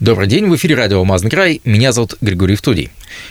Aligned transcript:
Добрый 0.00 0.28
день, 0.28 0.46
в 0.46 0.54
эфире 0.54 0.76
радио 0.76 0.98
«Алмазный 0.98 1.28
край». 1.28 1.60
Меня 1.64 1.90
зовут 1.90 2.14
Григорий 2.20 2.54
Втодий. 2.54 2.90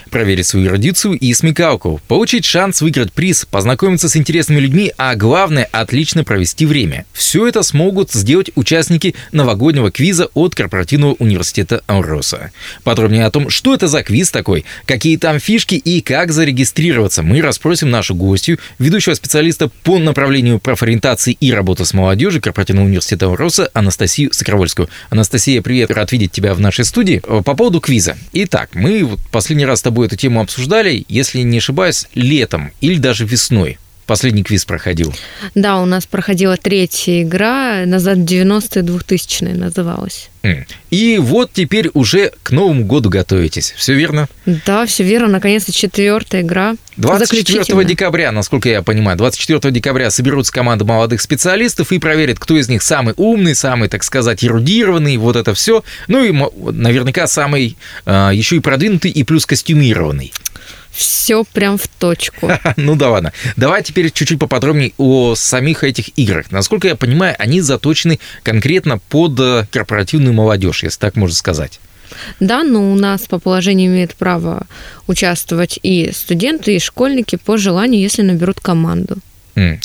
Проверить 0.09 0.47
свою 0.47 0.67
эрудицию 0.67 1.13
и 1.13 1.33
смекалку, 1.33 2.01
получить 2.09 2.43
шанс 2.43 2.81
выиграть 2.81 3.13
приз, 3.13 3.45
познакомиться 3.45 4.09
с 4.09 4.17
интересными 4.17 4.59
людьми, 4.59 4.91
а 4.97 5.15
главное– 5.15 5.63
отлично 5.71 6.25
провести 6.25 6.65
время. 6.65 7.05
Все 7.13 7.47
это 7.47 7.63
смогут 7.63 8.11
сделать 8.11 8.51
участники 8.55 9.15
новогоднего 9.31 9.91
квиза 9.91 10.27
от 10.33 10.55
Корпоративного 10.55 11.13
университета 11.19 11.83
Ауроса. 11.87 12.51
Подробнее 12.83 13.25
о 13.25 13.31
том, 13.31 13.49
что 13.49 13.73
это 13.73 13.87
за 13.87 14.03
квиз 14.03 14.31
такой, 14.31 14.65
какие 14.85 15.15
там 15.15 15.39
фишки 15.39 15.75
и 15.75 16.01
как 16.01 16.33
зарегистрироваться, 16.33 17.23
мы 17.23 17.41
расспросим 17.41 17.89
нашу 17.89 18.13
гостью, 18.13 18.59
ведущего 18.77 19.13
специалиста 19.13 19.69
по 19.83 19.99
направлению 19.99 20.59
профориентации 20.59 21.37
и 21.39 21.53
работы 21.53 21.85
с 21.85 21.93
молодежью 21.93 22.41
Корпоративного 22.41 22.87
университета 22.87 23.27
Ауроса 23.27 23.69
Анастасию 23.73 24.33
Сокровольскую. 24.33 24.89
Анастасия, 25.09 25.61
привет, 25.61 25.91
рад 25.91 26.11
видеть 26.11 26.33
тебя 26.33 26.56
в 26.57 26.59
нашей 26.59 26.85
студии. 26.85 27.21
Э, 27.23 27.41
по 27.43 27.55
поводу 27.55 27.79
квиза. 27.79 28.17
Итак, 28.33 28.71
мы 28.73 29.03
вот 29.03 29.19
последний 29.31 29.65
раз 29.65 29.79
с 29.79 29.83
тобой 29.83 30.07
эту 30.07 30.15
тему 30.15 30.41
обсуждали, 30.41 31.05
если 31.07 31.41
не 31.41 31.59
ошибаюсь, 31.59 32.07
летом 32.13 32.71
или 32.81 32.97
даже 32.97 33.25
весной. 33.25 33.77
Последний 34.07 34.43
квиз 34.43 34.63
проходил. 34.63 35.13
Да, 35.53 35.81
у 35.81 35.85
нас 35.85 36.05
проходила 36.05 36.55
третья 36.55 37.23
игра, 37.23 37.83
назад 37.85 38.19
90-е 38.19 38.81
2000-е 38.81 39.53
называлась. 39.53 40.29
И 40.91 41.17
вот 41.19 41.51
теперь 41.51 41.89
уже 41.93 42.31
к 42.41 42.51
Новому 42.51 42.85
году 42.85 43.09
готовитесь, 43.09 43.73
все 43.75 43.93
верно? 43.93 44.29
Да, 44.45 44.85
все 44.85 45.03
верно, 45.03 45.27
наконец-то 45.27 45.73
четвертая 45.73 46.41
игра. 46.41 46.75
24 46.97 47.85
декабря, 47.85 48.31
насколько 48.31 48.69
я 48.69 48.81
понимаю, 48.81 49.17
24 49.17 49.71
декабря 49.73 50.09
соберутся 50.09 50.51
команды 50.51 50.83
молодых 50.83 51.21
специалистов 51.21 51.91
и 51.91 51.99
проверят, 51.99 52.39
кто 52.39 52.57
из 52.57 52.69
них 52.69 52.81
самый 52.81 53.13
умный, 53.17 53.55
самый, 53.55 53.87
так 53.87 54.03
сказать, 54.03 54.43
эрудированный, 54.43 55.17
вот 55.17 55.35
это 55.35 55.53
все. 55.53 55.83
Ну 56.07 56.23
и 56.23 56.31
наверняка 56.71 57.27
самый 57.27 57.77
а, 58.05 58.31
еще 58.31 58.55
и 58.55 58.59
продвинутый 58.59 59.11
и 59.11 59.23
плюс 59.23 59.45
костюмированный. 59.45 60.33
Все 60.91 61.43
прям 61.43 61.77
в 61.77 61.87
точку. 61.87 62.51
ну 62.75 62.95
да 62.95 63.11
ладно. 63.11 63.31
Давай 63.55 63.83
теперь 63.83 64.11
чуть-чуть 64.11 64.39
поподробнее 64.39 64.93
о 64.97 65.35
самих 65.35 65.83
этих 65.83 66.17
играх. 66.17 66.49
Насколько 66.49 66.87
я 66.87 66.95
понимаю, 66.95 67.35
они 67.37 67.61
заточены 67.61 68.19
конкретно 68.41 68.97
под 68.97 69.39
э, 69.39 69.67
корпоративную 69.71 70.33
молодежь, 70.33 70.81
если 70.81 70.97
так 70.97 71.15
можно 71.15 71.35
сказать. 71.35 71.79
Да, 72.39 72.63
но 72.63 72.91
у 72.91 72.95
нас 72.95 73.21
по 73.21 73.39
положению 73.39 73.91
имеют 73.91 74.15
право 74.15 74.67
участвовать 75.07 75.79
и 75.83 76.11
студенты, 76.13 76.75
и 76.75 76.79
школьники 76.79 77.35
по 77.35 77.57
желанию, 77.57 78.01
если 78.01 78.21
наберут 78.21 78.59
команду. 78.59 79.17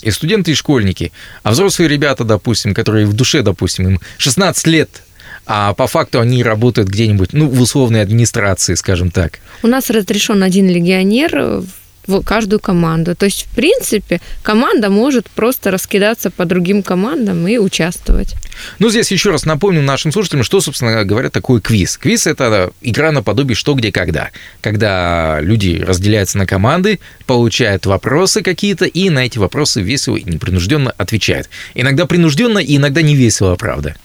И 0.03 0.11
студенты, 0.11 0.51
и 0.51 0.55
школьники. 0.55 1.13
А 1.43 1.53
взрослые 1.53 1.89
ребята, 1.89 2.25
допустим, 2.25 2.75
которые 2.75 3.07
в 3.07 3.15
душе, 3.15 3.43
допустим, 3.43 3.89
им 3.89 4.01
16 4.19 4.67
лет, 4.67 5.03
а 5.47 5.73
по 5.73 5.87
факту 5.87 6.21
они 6.21 6.43
работают 6.43 6.89
где-нибудь, 6.89 7.33
ну, 7.33 7.49
в 7.49 7.61
условной 7.61 8.03
администрации, 8.03 8.75
скажем 8.75 9.11
так. 9.11 9.41
У 9.63 9.67
нас 9.67 9.89
разрешен 9.91 10.43
один 10.43 10.69
легионер 10.69 11.63
в 12.07 12.23
каждую 12.23 12.61
команду. 12.61 13.15
То 13.15 13.27
есть, 13.27 13.45
в 13.45 13.55
принципе, 13.55 14.21
команда 14.43 14.91
может 14.91 15.29
просто 15.31 15.71
раскидаться 15.71 16.31
по 16.31 16.45
другим 16.45 16.83
командам 16.83 17.47
и 17.47 17.59
участвовать. 17.59 18.35
Ну, 18.79 18.91
здесь 18.91 19.11
еще 19.11 19.31
раз 19.31 19.45
напомню 19.45 19.83
нашим 19.83 20.13
слушателям, 20.13 20.45
что, 20.45 20.61
собственно 20.61 21.05
говоря, 21.05 21.31
такое 21.31 21.61
квиз. 21.61 21.97
Квиз– 21.97 22.27
это 22.27 22.73
игра 22.81 23.13
наподобие 23.13 23.57
«что, 23.57 23.75
где, 23.75 23.93
когда». 23.93 24.31
Когда 24.61 25.41
люди 25.41 25.83
разделяются 25.87 26.39
на 26.39 26.47
команды, 26.47 27.01
получают 27.27 27.87
вопросы 27.87 28.43
какие-то, 28.43 28.85
и 28.85 29.11
на 29.11 29.27
эти 29.27 29.39
вопросы 29.39 29.81
весело 29.81 30.17
и 30.17 30.25
непринужденно 30.25 30.93
отвечают. 30.97 31.49
Иногда 31.75 32.07
принужденно 32.07 32.59
и 32.59 32.77
иногда 32.77 33.03
не 33.03 33.15
весело, 33.15 33.55
правда. 33.57 33.97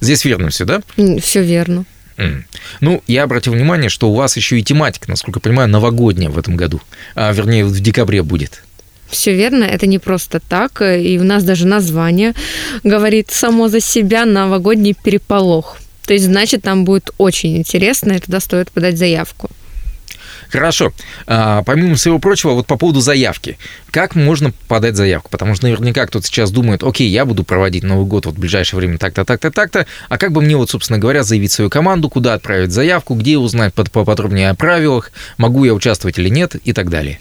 Здесь 0.00 0.24
верно 0.24 0.50
все, 0.50 0.64
да? 0.64 0.82
Все 1.20 1.42
верно. 1.42 1.84
Mm. 2.22 2.42
Ну, 2.80 3.02
я 3.06 3.24
обратил 3.24 3.52
внимание, 3.52 3.88
что 3.88 4.10
у 4.10 4.14
вас 4.14 4.36
еще 4.36 4.58
и 4.58 4.62
тематика, 4.62 5.08
насколько 5.08 5.38
я 5.38 5.42
понимаю, 5.42 5.68
новогодняя 5.68 6.30
в 6.30 6.38
этом 6.38 6.56
году. 6.56 6.80
А, 7.14 7.32
вернее, 7.32 7.64
в 7.64 7.80
декабре 7.80 8.22
будет. 8.22 8.62
Все 9.08 9.34
верно, 9.34 9.64
это 9.64 9.86
не 9.86 9.98
просто 9.98 10.40
так. 10.40 10.80
И 10.80 11.18
у 11.20 11.24
нас 11.24 11.44
даже 11.44 11.66
название 11.66 12.34
говорит 12.82 13.30
само 13.30 13.68
за 13.68 13.80
себя 13.80 14.24
новогодний 14.24 14.94
переполох. 14.94 15.76
То 16.06 16.14
есть, 16.14 16.24
значит, 16.24 16.62
там 16.62 16.84
будет 16.84 17.10
очень 17.18 17.56
интересно, 17.56 18.12
и 18.12 18.20
туда 18.20 18.40
стоит 18.40 18.70
подать 18.70 18.98
заявку. 18.98 19.50
Хорошо. 20.52 20.92
А, 21.26 21.62
помимо 21.62 21.94
всего 21.94 22.18
прочего, 22.18 22.50
вот 22.50 22.66
по 22.66 22.76
поводу 22.76 23.00
заявки. 23.00 23.56
Как 23.90 24.14
можно 24.14 24.52
подать 24.68 24.96
заявку? 24.96 25.30
Потому 25.30 25.54
что 25.54 25.64
наверняка 25.64 26.06
кто-то 26.06 26.26
сейчас 26.26 26.50
думает, 26.50 26.82
окей, 26.82 27.08
я 27.08 27.24
буду 27.24 27.42
проводить 27.42 27.84
Новый 27.84 28.04
год 28.04 28.26
вот 28.26 28.34
в 28.34 28.38
ближайшее 28.38 28.78
время 28.78 28.98
так-то, 28.98 29.24
так-то, 29.24 29.50
так-то. 29.50 29.86
А 30.10 30.18
как 30.18 30.32
бы 30.32 30.42
мне 30.42 30.58
вот, 30.58 30.68
собственно 30.68 30.98
говоря, 30.98 31.22
заявить 31.22 31.52
свою 31.52 31.70
команду, 31.70 32.10
куда 32.10 32.34
отправить 32.34 32.70
заявку, 32.70 33.14
где 33.14 33.38
узнать 33.38 33.72
поподробнее 33.72 34.50
о 34.50 34.54
правилах, 34.54 35.10
могу 35.38 35.64
я 35.64 35.72
участвовать 35.72 36.18
или 36.18 36.28
нет 36.28 36.54
и 36.56 36.74
так 36.74 36.90
далее? 36.90 37.18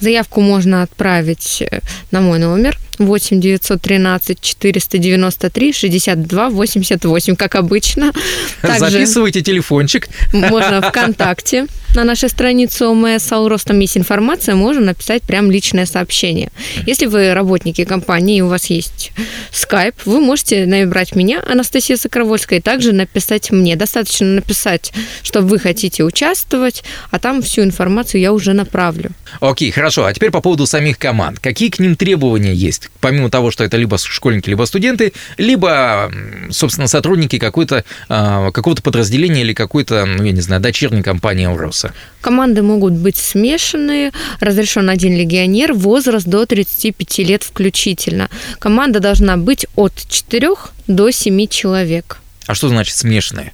Заявку 0.00 0.40
можно 0.40 0.82
отправить 0.82 1.62
э, 1.62 1.78
на 2.10 2.20
мой 2.20 2.40
номер 2.40 2.76
8 3.06 3.40
913 3.40 4.40
493 4.40 5.72
62 5.72 6.50
88, 6.50 7.36
как 7.36 7.54
обычно. 7.54 8.12
Также 8.62 8.90
Записывайте 8.90 9.42
телефончик. 9.42 10.08
Можно 10.32 10.82
ВКонтакте 10.82 11.66
на 11.94 12.04
нашей 12.04 12.28
странице 12.28 12.86
ОМС 12.86 13.30
«Алрос», 13.32 13.64
там 13.64 13.78
есть 13.80 13.96
информация, 13.98 14.54
можно 14.54 14.80
написать 14.80 15.22
прям 15.22 15.50
личное 15.50 15.86
сообщение. 15.86 16.50
Если 16.86 17.06
вы 17.06 17.34
работники 17.34 17.84
компании, 17.84 18.38
и 18.38 18.40
у 18.40 18.48
вас 18.48 18.66
есть 18.66 19.12
скайп, 19.50 19.94
вы 20.06 20.20
можете 20.20 20.64
набрать 20.66 21.14
меня, 21.14 21.42
Анастасия 21.46 21.96
Сокровольская, 21.96 22.60
и 22.60 22.62
также 22.62 22.92
написать 22.92 23.50
мне. 23.50 23.76
Достаточно 23.76 24.26
написать, 24.26 24.92
что 25.22 25.42
вы 25.42 25.58
хотите 25.58 26.04
участвовать, 26.04 26.82
а 27.10 27.18
там 27.18 27.42
всю 27.42 27.62
информацию 27.62 28.20
я 28.20 28.32
уже 28.32 28.52
направлю. 28.54 29.10
Окей, 29.40 29.70
хорошо. 29.70 30.06
А 30.06 30.12
теперь 30.12 30.30
по 30.30 30.40
поводу 30.40 30.66
самих 30.66 30.98
команд. 30.98 31.40
Какие 31.40 31.68
к 31.68 31.78
ним 31.78 31.96
требования 31.96 32.54
есть? 32.54 32.90
Помимо 33.00 33.30
того, 33.30 33.50
что 33.50 33.64
это 33.64 33.76
либо 33.76 33.98
школьники, 33.98 34.48
либо 34.48 34.64
студенты, 34.64 35.12
либо, 35.36 36.12
собственно, 36.50 36.86
сотрудники 36.86 37.38
какой-то, 37.38 37.84
а, 38.08 38.50
какого-то 38.52 38.82
подразделения 38.82 39.42
или 39.42 39.54
какой-то, 39.54 40.04
ну, 40.06 40.22
я 40.22 40.32
не 40.32 40.40
знаю, 40.40 40.62
дочерней 40.62 41.02
компании 41.02 41.46
«Ауроса». 41.46 41.92
Команды 42.20 42.62
могут 42.62 42.92
быть 42.92 43.16
смешанные, 43.16 44.12
разрешен 44.40 44.88
один 44.88 45.16
легионер, 45.16 45.72
возраст 45.72 46.26
до 46.26 46.46
35 46.46 47.18
лет 47.18 47.42
включительно. 47.42 48.30
Команда 48.58 49.00
должна 49.00 49.36
быть 49.36 49.66
от 49.74 49.92
4 50.08 50.48
до 50.86 51.10
7 51.10 51.46
человек. 51.48 52.18
А 52.46 52.54
что 52.54 52.68
значит 52.68 52.94
смешанные? 52.96 53.52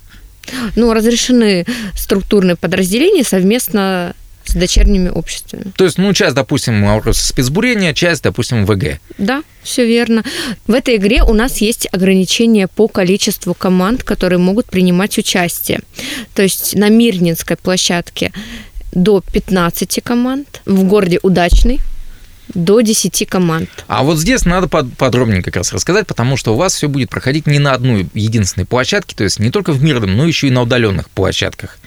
Ну, 0.76 0.92
разрешены 0.92 1.66
структурные 1.94 2.56
подразделения 2.56 3.24
совместно 3.24 4.14
с 4.48 4.54
дочерними 4.54 5.08
обществами. 5.08 5.72
То 5.76 5.84
есть, 5.84 5.98
ну, 5.98 6.12
часть, 6.12 6.34
допустим, 6.34 6.84
вопросы 6.84 7.26
спецбурения, 7.26 7.94
часть, 7.94 8.22
допустим, 8.22 8.66
ВГ. 8.66 9.00
Да, 9.18 9.42
все 9.62 9.86
верно. 9.86 10.22
В 10.66 10.74
этой 10.74 10.96
игре 10.96 11.22
у 11.22 11.34
нас 11.34 11.58
есть 11.58 11.88
ограничения 11.92 12.68
по 12.68 12.88
количеству 12.88 13.54
команд, 13.54 14.02
которые 14.02 14.38
могут 14.38 14.66
принимать 14.66 15.16
участие. 15.18 15.80
То 16.34 16.42
есть 16.42 16.74
на 16.74 16.88
Мирнинской 16.88 17.56
площадке 17.56 18.32
до 18.92 19.20
15 19.20 20.00
команд, 20.02 20.62
в 20.64 20.84
городе 20.84 21.18
Удачный 21.22 21.80
до 22.54 22.80
10 22.80 23.28
команд. 23.28 23.68
А 23.88 24.02
вот 24.02 24.18
здесь 24.18 24.44
надо 24.44 24.68
подробнее 24.68 25.42
как 25.42 25.56
раз 25.56 25.72
рассказать, 25.72 26.06
потому 26.06 26.36
что 26.36 26.54
у 26.54 26.56
вас 26.56 26.74
все 26.74 26.88
будет 26.88 27.10
проходить 27.10 27.46
не 27.46 27.58
на 27.58 27.72
одной 27.72 28.08
единственной 28.14 28.64
площадке, 28.64 29.14
то 29.14 29.24
есть 29.24 29.38
не 29.38 29.50
только 29.50 29.72
в 29.72 29.82
мирном, 29.82 30.16
но 30.16 30.26
еще 30.26 30.48
и 30.48 30.50
на 30.50 30.62
удаленных 30.62 31.10
площадках 31.10 31.78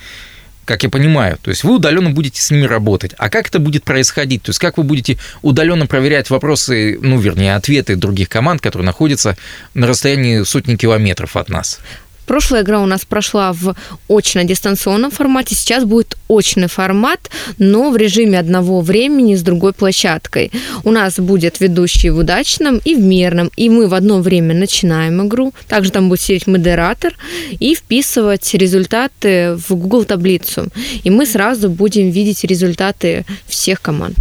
как 0.72 0.84
я 0.84 0.90
понимаю. 0.90 1.38
То 1.42 1.50
есть 1.50 1.66
вы 1.66 1.76
удаленно 1.76 2.12
будете 2.12 2.42
с 2.42 2.50
ними 2.50 2.64
работать. 2.64 3.14
А 3.18 3.30
как 3.30 3.50
это 3.50 3.60
будет 3.60 3.84
происходить? 3.84 4.44
То 4.44 4.52
есть 4.52 4.60
как 4.60 4.78
вы 4.78 4.84
будете 4.84 5.18
удаленно 5.42 5.86
проверять 5.86 6.30
вопросы, 6.30 6.98
ну, 7.02 7.20
вернее, 7.20 7.56
ответы 7.56 7.98
других 7.98 8.30
команд, 8.30 8.62
которые 8.62 8.86
находятся 8.86 9.36
на 9.74 9.86
расстоянии 9.86 10.44
сотни 10.44 10.78
километров 10.78 11.36
от 11.36 11.50
нас? 11.50 11.80
Прошлая 12.26 12.64
игра 12.64 12.80
у 12.82 12.86
нас 12.86 13.06
прошла 13.06 13.52
в 13.54 13.76
очно-дистанционном 14.08 15.12
формате, 15.12 15.56
сейчас 15.56 15.84
будет 15.84 16.18
очный 16.28 16.68
формат, 16.68 17.30
но 17.58 17.92
в 17.92 17.98
режиме 17.98 18.40
одного 18.40 18.82
времени 18.82 19.36
с 19.36 19.42
другой 19.42 19.74
площадкой. 19.74 20.52
У 20.84 20.92
нас 20.92 21.20
будет 21.20 21.60
ведущий 21.60 22.10
в 22.10 22.18
удачном 22.18 22.80
и 22.86 22.96
в 22.96 23.00
мирном, 23.00 23.52
и 23.56 23.70
мы 23.70 23.88
в 23.88 23.94
одно 23.94 24.22
время 24.22 24.54
начинаем 24.54 25.28
игру. 25.28 25.54
Также 25.68 25.92
там 25.92 26.10
будет 26.10 26.22
сидеть 26.22 26.48
модератор 26.48 27.14
и 27.60 27.76
вписывать 27.76 28.54
результаты 28.54 29.58
в 29.68 29.76
Google 29.76 30.06
таблицу. 30.06 30.68
И 31.04 31.10
мы 31.10 31.26
сразу 31.26 31.70
будем 31.70 32.10
видеть 32.12 32.44
результаты 32.44 33.26
всех 33.48 33.82
команд. 33.82 34.18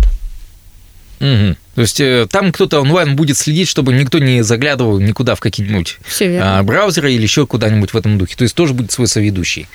Угу. 1.20 1.56
То 1.80 1.84
есть 1.84 1.98
э, 1.98 2.26
там 2.30 2.52
кто-то 2.52 2.78
онлайн 2.80 3.16
будет 3.16 3.38
следить, 3.38 3.66
чтобы 3.66 3.94
никто 3.94 4.18
не 4.18 4.42
заглядывал 4.42 5.00
никуда 5.00 5.34
в 5.34 5.40
какие-нибудь 5.40 5.96
а, 6.20 6.62
браузеры 6.62 7.14
или 7.14 7.22
еще 7.22 7.46
куда-нибудь 7.46 7.94
в 7.94 7.96
этом 7.96 8.18
духе. 8.18 8.36
То 8.36 8.42
есть 8.42 8.54
тоже 8.54 8.74
будет 8.74 8.92
свой 8.92 9.08
соведущий. 9.08 9.66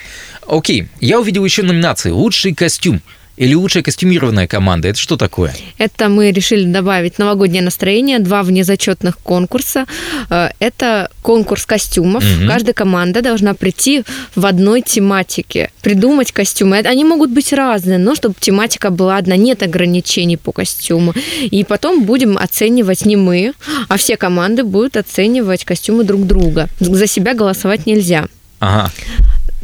Окей, 0.46 0.86
я 1.00 1.18
увидел 1.18 1.44
еще 1.44 1.64
номинации 1.64 2.10
«Лучший 2.10 2.54
костюм» 2.54 3.02
или 3.36 3.54
«Лучшая 3.54 3.82
костюмированная 3.82 4.46
команда». 4.46 4.88
Это 4.88 4.98
что 4.98 5.16
такое? 5.16 5.54
Это 5.78 6.08
мы 6.08 6.30
решили 6.30 6.64
добавить 6.64 7.18
новогоднее 7.18 7.62
настроение, 7.62 8.18
два 8.18 8.42
внезачетных 8.42 9.18
конкурса. 9.18 9.86
Э, 10.30 10.48
Это 10.58 11.10
конкурс 11.22 11.66
костюмов. 11.66 12.24
Мгм. 12.24 12.48
Каждая 12.48 12.72
команда 12.74 13.22
должна 13.22 13.54
прийти 13.54 14.04
в 14.34 14.46
одной 14.46 14.82
тематике, 14.82 15.70
придумать 15.82 16.32
костюмы. 16.32 16.76
Это- 16.76 16.88
Они 16.90 17.04
могут 17.04 17.30
быть 17.30 17.52
разные, 17.52 17.98
но 17.98 18.14
чтобы 18.14 18.34
тематика 18.40 18.90
была 18.90 19.16
одна, 19.18 19.36
нет 19.36 19.62
ограничений 19.62 20.36
по 20.36 20.52
костюму. 20.52 21.12
И 21.42 21.64
потом 21.64 22.04
будем 22.04 22.38
оценивать 22.38 23.04
не 23.06 23.16
мы, 23.16 23.52
а 23.88 23.96
все 23.96 24.16
команды 24.16 24.62
будут 24.64 24.96
оценивать 24.96 25.64
костюмы 25.64 26.04
друг 26.04 26.26
друга. 26.26 26.68
За 26.80 27.06
себя 27.06 27.34
голосовать 27.34 27.86
нельзя. 27.86 28.26
Ага. 28.60 28.90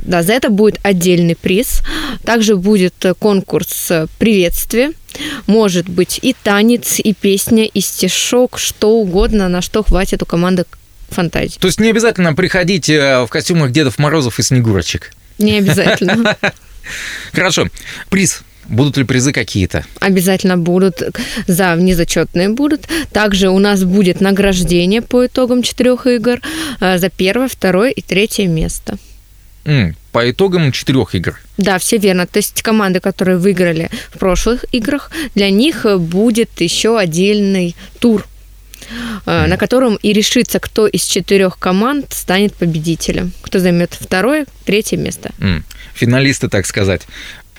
Да, 0.02 0.22
за 0.22 0.32
это 0.32 0.50
будет 0.50 0.81
отдельный 0.82 1.37
приз. 1.37 1.82
Также 2.25 2.56
будет 2.56 3.04
э, 3.04 3.14
конкурс 3.14 3.90
э, 3.90 4.06
приветствия. 4.19 4.93
Может 5.46 5.88
быть 5.88 6.19
и 6.22 6.34
танец, 6.43 6.99
и 6.99 7.14
песня, 7.14 7.66
и 7.66 7.81
стишок, 7.81 8.58
что 8.58 8.96
угодно, 8.96 9.49
на 9.49 9.62
что 9.62 9.84
хватит 9.84 10.22
у 10.22 10.26
команды 10.26 10.64
фантазии. 11.08 11.58
То 11.60 11.69
есть 11.69 11.78
не 11.78 11.90
обязательно 11.90 12.34
приходить 12.34 12.88
э, 12.88 13.25
в 13.25 13.28
костюмах 13.28 13.70
Дедов 13.70 13.99
Морозов 13.99 14.38
и 14.40 14.43
Снегурочек. 14.43 15.12
Не 15.38 15.58
обязательно. 15.58 16.37
Хорошо. 17.32 17.69
Приз. 18.10 18.43
Будут 18.69 18.96
ли 18.96 19.05
призы 19.05 19.32
какие-то? 19.32 19.84
Обязательно 20.00 20.56
будут, 20.56 21.02
за 21.48 21.75
внезачетные 21.75 22.48
будут. 22.48 22.88
Также 23.12 23.50
у 23.50 23.58
нас 23.58 23.82
будет 23.82 24.20
награждение 24.20 25.02
по 25.02 25.26
итогам 25.26 25.62
четырех 25.64 26.06
игр 26.06 26.40
за 26.81 27.10
первое, 27.10 27.48
второе 27.48 27.90
и 27.90 28.00
третье 28.02 28.46
место. 28.46 28.98
По 30.12 30.31
итогам 30.31 30.73
четырех 30.73 31.14
игр. 31.14 31.41
Да, 31.56 31.79
все 31.79 31.97
верно. 31.97 32.26
То 32.26 32.38
есть 32.38 32.62
команды, 32.62 33.00
которые 33.00 33.38
выиграли 33.38 33.88
в 34.11 34.19
прошлых 34.19 34.64
играх, 34.73 35.11
для 35.35 35.50
них 35.50 35.87
э, 35.87 35.97
будет 35.97 36.61
еще 36.61 36.99
отдельный 36.99 37.75
тур, 37.99 38.26
э, 39.26 39.47
на 39.47 39.56
котором 39.56 39.97
и 39.97 40.12
решится, 40.12 40.59
кто 40.59 40.87
из 40.87 41.05
четырех 41.05 41.59
команд 41.59 42.12
станет 42.12 42.55
победителем, 42.55 43.32
кто 43.41 43.59
займет 43.59 43.94
второе, 43.99 44.44
третье 44.67 44.99
место. 44.99 45.31
М, 45.38 45.65
Финалисты, 45.94 46.49
так 46.49 46.67
сказать. 46.67 47.03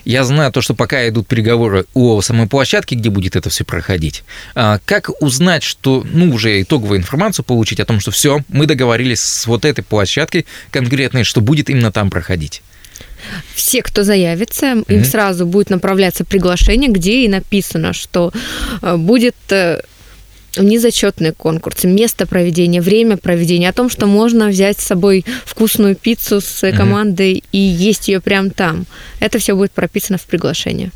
Я 0.05 0.23
знаю 0.25 0.51
то, 0.51 0.61
что 0.61 0.73
пока 0.73 1.07
идут 1.07 1.27
переговоры 1.27 1.85
о 1.93 2.21
самой 2.21 2.47
площадке, 2.47 2.95
где 2.95 3.09
будет 3.09 3.35
это 3.35 3.49
все 3.49 3.63
проходить. 3.63 4.23
А 4.55 4.79
Как 4.85 5.09
узнать, 5.21 5.63
что, 5.63 6.05
ну, 6.11 6.33
уже 6.33 6.61
итоговую 6.61 6.99
информацию 6.99 7.45
получить 7.45 7.79
о 7.79 7.85
том, 7.85 7.99
что 7.99 8.11
все, 8.11 8.41
мы 8.49 8.65
договорились 8.65 9.21
с 9.21 9.47
вот 9.47 9.65
этой 9.65 9.83
площадкой 9.83 10.45
конкретной, 10.71 11.23
что 11.23 11.41
будет 11.41 11.69
именно 11.69 11.91
там 11.91 12.09
проходить? 12.09 12.61
Все, 13.55 13.81
кто 13.81 14.03
заявится, 14.03 14.75
Мгм. 14.75 14.83
им 14.89 15.05
сразу 15.05 15.45
будет 15.45 15.69
направляться 15.69 16.25
приглашение, 16.25 16.89
где 16.91 17.23
и 17.23 17.29
написано, 17.29 17.93
что 17.93 18.33
э, 18.81 18.97
будет 18.97 19.35
э, 20.55 20.63
незачетный 20.63 21.33
конкурс, 21.33 21.83
место 21.83 22.25
проведения, 22.25 22.81
время 22.81 23.17
проведения, 23.17 23.69
о 23.69 23.73
том, 23.73 23.89
что 23.89 24.07
можно 24.07 24.47
взять 24.47 24.79
с 24.79 24.85
собой 24.85 25.25
вкусную 25.45 25.95
пиццу 25.95 26.41
с 26.41 26.71
командой 26.71 27.43
и 27.51 27.57
есть 27.57 28.07
ее 28.07 28.21
прямо 28.21 28.49
там. 28.49 28.85
Это 29.19 29.39
все 29.39 29.55
будет 29.55 29.71
прописано 29.71 30.17
в 30.17 30.25
приглашении. 30.25 30.91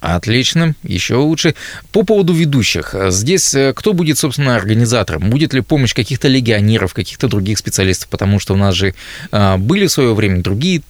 Отлично, 0.00 0.74
еще 0.82 1.16
лучше. 1.16 1.54
По 1.92 2.02
поводу 2.04 2.32
ведущих. 2.32 2.94
Здесь 3.10 3.54
э, 3.54 3.74
кто 3.74 3.92
будет, 3.92 4.16
собственно, 4.18 4.56
организатором? 4.56 5.28
Будет 5.28 5.52
ли 5.52 5.60
помощь 5.60 5.92
каких-то 5.94 6.26
легионеров, 6.26 6.94
каких-то 6.94 7.28
других 7.28 7.58
специалистов? 7.58 8.08
Потому 8.08 8.40
что 8.40 8.54
у 8.54 8.56
нас 8.56 8.74
же 8.74 8.94
а, 9.30 9.58
были 9.58 9.86
в 9.86 9.92
свое 9.92 10.14
время 10.14 10.40
другие 10.40 10.80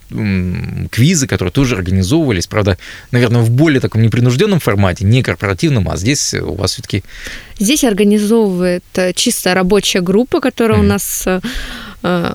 квизы, 0.91 1.27
которые 1.27 1.51
тоже 1.53 1.75
организовывались, 1.75 2.47
правда, 2.47 2.79
наверное, 3.11 3.43
в 3.43 3.51
более 3.51 3.81
таком 3.81 4.03
непринужденном 4.03 4.61
формате, 4.61 5.05
не 5.05 5.23
корпоративном, 5.25 5.89
а 5.89 5.97
здесь 5.97 6.35
у 6.35 6.55
вас 6.55 6.73
все-таки 6.73 7.03
Здесь 7.59 7.83
организовывает 7.85 8.85
э, 8.95 9.13
чисто 9.13 9.55
рабочая 9.55 10.01
группа, 10.03 10.41
которая 10.41 10.79
у 10.79 10.83
Мгм. 10.83 10.89
нас 10.89 11.25
э, 11.27 11.41
э, 12.05 12.33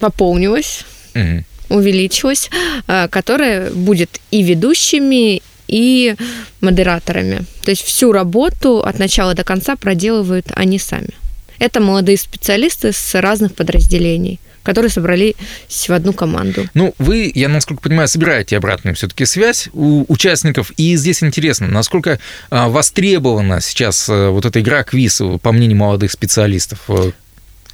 пополнилась, 0.00 0.84
Мгм. 1.14 1.44
увеличилась, 1.68 2.50
э, 2.86 3.08
которая 3.08 3.70
будет 3.70 4.20
и 4.30 4.42
ведущими, 4.42 5.42
и 5.68 6.16
модераторами. 6.60 7.44
То 7.64 7.70
есть 7.70 7.82
всю 7.82 8.12
работу 8.12 8.80
от 8.80 8.98
начала 8.98 9.34
до 9.34 9.44
конца 9.44 9.76
проделывают 9.76 10.46
они 10.54 10.78
сами. 10.78 11.10
Это 11.58 11.80
молодые 11.80 12.18
специалисты 12.18 12.92
с 12.92 13.14
разных 13.20 13.54
подразделений, 13.54 14.40
которые 14.62 14.90
собрались 14.90 15.34
в 15.68 15.90
одну 15.90 16.12
команду. 16.12 16.66
Ну, 16.74 16.94
вы, 16.98 17.30
я 17.34 17.48
насколько 17.48 17.82
понимаю, 17.82 18.08
собираете 18.08 18.56
обратную 18.56 18.94
все-таки 18.94 19.24
связь 19.24 19.68
у 19.72 20.04
участников, 20.12 20.72
и 20.76 20.96
здесь 20.96 21.22
интересно, 21.22 21.66
насколько 21.68 22.18
а, 22.50 22.68
востребована 22.68 23.60
сейчас 23.60 24.06
а, 24.08 24.30
вот 24.30 24.44
эта 24.44 24.60
игра 24.60 24.82
квиз, 24.82 25.22
по 25.40 25.52
мнению 25.52 25.78
молодых 25.78 26.10
специалистов. 26.12 26.80
Э, 26.88 27.12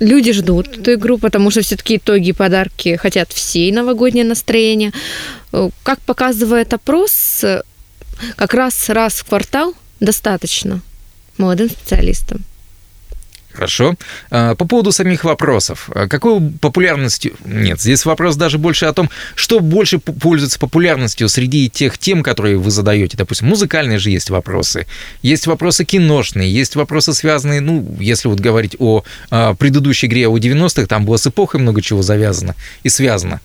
Люди 0.01 0.33
ждут 0.33 0.79
эту 0.79 0.95
игру, 0.95 1.19
потому 1.19 1.51
что 1.51 1.63
все-таки 1.63 1.97
итоги 1.97 2.31
и 2.31 2.33
подарки 2.33 2.97
хотят 2.97 3.33
все, 3.33 3.73
новогоднее 3.73 4.25
настроение. 4.25 4.93
Э, 5.53 5.71
Как 5.83 6.01
показывает 6.01 6.73
опрос, 6.75 7.43
э, 7.43 7.63
как 8.37 8.55
раз 8.55 8.89
раз 8.89 9.15
в 9.15 9.25
квартал 9.25 9.75
достаточно 10.01 10.81
молодым 11.39 11.71
специалистам. 11.71 12.45
Хорошо. 13.53 13.95
А, 14.31 14.55
По 14.55 14.65
поводу 14.65 14.93
самих 14.93 15.25
вопросов. 15.25 15.91
А 15.95 16.09
Какой 16.09 16.41
популярностью... 16.61 17.35
Нет, 17.45 17.81
здесь 17.81 18.05
вопрос 18.05 18.37
даже 18.37 18.59
больше 18.59 18.87
о 18.87 18.93
том, 18.93 19.11
что 19.35 19.61
больше 19.61 19.99
пользуется 19.99 20.59
популярностью 20.59 21.29
среди 21.29 21.69
тех 21.69 21.99
тем, 21.99 22.23
которые 22.23 22.57
вы 22.57 22.71
задаете. 22.71 23.17
Допустим, 23.17 23.49
музыкальные 23.49 23.99
же 23.99 24.11
есть 24.11 24.31
вопросы, 24.31 24.87
есть 25.21 25.47
вопросы 25.47 25.85
киношные, 25.85 26.53
есть 26.53 26.77
вопросы, 26.77 27.13
связанные, 27.13 27.61
ну, 27.61 27.87
если 28.01 28.29
вот 28.29 28.41
говорить 28.41 28.77
о 28.79 29.05
а, 29.31 29.55
предыдущей 29.55 30.07
игре 30.07 30.29
о 30.29 30.39
90-х, 30.39 30.87
там 30.87 31.05
было 31.05 31.17
с 31.17 31.27
эпохой 31.27 31.61
много 31.61 31.83
чего 31.83 32.03
завязано 32.03 32.55
и 32.83 32.89
связано. 32.89 33.41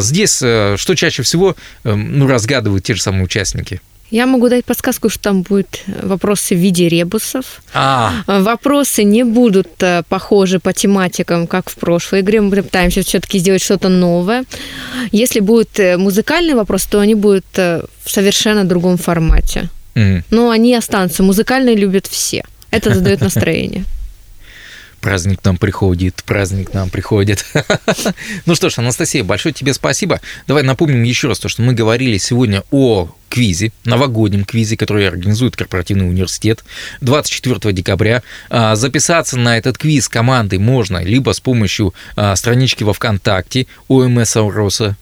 Здесь 0.00 0.40
э, 0.42 0.76
что 0.78 0.94
чаще 0.94 1.22
всего 1.22 1.56
эм, 1.84 2.18
ну, 2.18 2.26
разгадывают 2.26 2.84
те 2.84 2.94
же 2.94 3.02
самые 3.02 3.24
участники? 3.24 3.80
Я 4.10 4.26
могу 4.26 4.48
дать 4.48 4.64
подсказку, 4.64 5.08
что 5.08 5.22
там 5.22 5.42
будут 5.42 5.80
вопросы 6.02 6.54
в 6.54 6.58
виде 6.58 6.88
ребусов. 6.88 7.44
А, 7.74 8.12
Э, 8.26 8.42
Вопросы 8.42 9.04
не 9.04 9.24
будут 9.24 9.68
э, 9.82 10.02
похожи 10.08 10.58
по 10.58 10.72
тематикам, 10.72 11.46
как 11.46 11.70
в 11.70 11.74
прошлой 11.76 12.20
игре. 12.20 12.40
Мы 12.40 12.50
пытаемся 12.62 13.02
все-таки 13.02 13.38
сделать 13.38 13.62
что-то 13.62 13.88
новое. 13.88 14.44
Если 15.12 15.40
будет 15.40 15.78
э, 15.80 15.96
музыкальный 15.96 16.54
вопрос, 16.54 16.86
то 16.86 16.98
они 17.00 17.14
будут 17.14 17.44
э, 17.56 17.82
в 18.04 18.10
совершенно 18.10 18.64
другом 18.64 18.96
формате. 18.96 19.68
мгм. 19.94 20.24
Но 20.30 20.50
они 20.50 20.74
останутся. 20.78 21.22
Музыкальные 21.22 21.76
любят 21.76 22.06
все. 22.06 22.42
Это 22.72 22.94
задает 22.94 23.20
настроение. 23.20 23.84
Праздник 25.00 25.42
нам 25.44 25.56
приходит, 25.56 26.22
праздник 26.26 26.74
нам 26.74 26.90
приходит. 26.90 27.44
Ну 28.46 28.54
что 28.54 28.70
ж, 28.70 28.78
Анастасия, 28.78 29.24
большое 29.24 29.54
тебе 29.54 29.72
спасибо. 29.74 30.20
Давай 30.46 30.62
напомним 30.62 31.02
еще 31.02 31.28
раз 31.28 31.38
то, 31.38 31.48
что 31.48 31.62
мы 31.62 31.72
говорили 31.72 32.18
сегодня 32.18 32.64
о 32.70 33.08
квизе, 33.28 33.72
новогоднем 33.84 34.44
квизе, 34.44 34.76
который 34.76 35.06
организует 35.08 35.56
корпоративный 35.56 36.08
университет 36.08 36.64
24 37.00 37.72
декабря. 37.72 38.22
А, 38.50 38.74
Записаться 38.76 39.38
на 39.38 39.56
этот 39.56 39.78
квиз 39.78 40.08
командой 40.08 40.58
можно 40.58 40.98
либо 41.02 41.32
с 41.32 41.40
помощью 41.40 41.94
а, 42.16 42.34
странички 42.36 42.82
во 42.82 42.92
ВКонтакте 42.92 43.66
ОМС 43.88 44.36
Ауроса, 44.36 44.96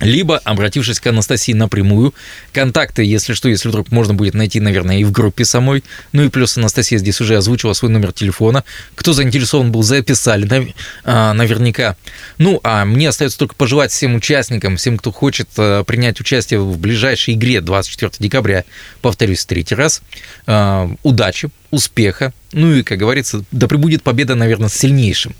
либо 0.00 0.38
обратившись 0.38 1.00
к 1.00 1.06
Анастасии 1.06 1.52
напрямую. 1.52 2.14
Контакты, 2.52 3.04
если 3.04 3.34
что, 3.34 3.48
если 3.48 3.68
вдруг 3.68 3.90
можно 3.92 4.14
будет 4.14 4.34
найти, 4.34 4.60
наверное, 4.60 4.98
и 4.98 5.04
в 5.04 5.12
группе 5.12 5.44
самой. 5.44 5.84
Ну 6.12 6.24
и 6.24 6.28
плюс 6.28 6.56
Анастасия 6.56 6.98
здесь 6.98 7.20
уже 7.20 7.36
озвучила 7.36 7.72
свой 7.74 7.90
номер 7.90 8.12
телефона. 8.12 8.64
Кто 8.94 9.12
заинтересован 9.12 9.72
был, 9.72 9.82
записали 9.82 10.74
а, 11.04 11.32
наверняка. 11.34 11.96
Ну, 12.38 12.60
а 12.62 12.84
мне 12.84 13.08
остается 13.08 13.38
только 13.38 13.54
пожелать 13.54 13.92
всем 13.92 14.14
участникам, 14.14 14.76
всем, 14.76 14.96
кто 14.96 15.12
хочет 15.12 15.48
а, 15.56 15.84
принять 15.84 16.20
участие 16.20 16.60
в 16.60 16.78
ближайшей 16.78 17.34
игре 17.34 17.60
24 17.60 18.12
декабря, 18.18 18.64
повторюсь 19.02 19.44
третий 19.44 19.74
раз, 19.74 20.02
а, 20.46 20.90
удачи, 21.02 21.50
успеха, 21.70 22.32
ну 22.52 22.74
и, 22.74 22.82
как 22.82 22.98
говорится, 22.98 23.44
да 23.52 23.68
пребудет 23.68 24.02
победа, 24.02 24.34
наверное, 24.34 24.68
с 24.68 24.74
сильнейшим. 24.74 25.34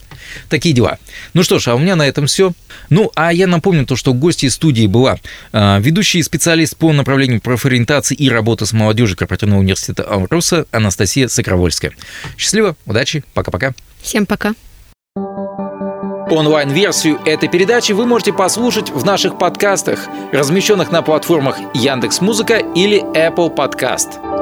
Такие 0.48 0.74
дела. 0.74 0.98
Ну 1.34 1.42
что 1.42 1.58
ж, 1.58 1.68
а 1.68 1.74
у 1.74 1.78
меня 1.78 1.96
на 1.96 2.06
этом 2.06 2.26
все. 2.26 2.52
Ну, 2.88 3.10
а 3.14 3.32
я 3.32 3.46
напомню 3.46 3.86
то, 3.86 3.96
что 3.96 4.12
гостьей 4.14 4.50
студии 4.50 4.86
была 4.86 5.18
а, 5.52 5.78
ведущий 5.80 6.22
специалист 6.22 6.76
по 6.76 6.92
направлению 6.92 7.40
профориентации 7.40 8.14
и 8.14 8.28
работы 8.28 8.66
с 8.66 8.72
молодежью 8.72 9.16
корпоративного 9.16 9.60
университета 9.60 10.06
Амруса 10.10 10.66
Анастасия 10.70 11.28
Сокровольская. 11.28 11.92
Счастливо, 12.36 12.76
удачи, 12.86 13.24
пока-пока. 13.34 13.74
Всем 14.02 14.26
пока. 14.26 14.54
Онлайн-версию 16.30 17.20
этой 17.24 17.48
передачи 17.48 17.90
вы 17.90 18.06
можете 18.06 18.32
послушать 18.32 18.90
в 18.90 19.04
наших 19.04 19.36
подкастах, 19.36 20.06
размещенных 20.32 20.92
на 20.92 21.02
платформах 21.02 21.58
Яндекс.Музыка 21.74 22.58
или 22.58 23.02
Apple 23.16 23.54
Podcast. 23.54 24.39